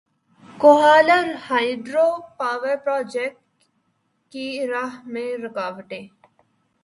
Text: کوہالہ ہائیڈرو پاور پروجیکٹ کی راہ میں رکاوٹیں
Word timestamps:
کوہالہ 0.59 1.17
ہائیڈرو 1.49 2.05
پاور 2.37 2.75
پروجیکٹ 2.85 3.63
کی 4.31 4.47
راہ 4.71 4.93
میں 5.05 5.29
رکاوٹیں 5.43 6.05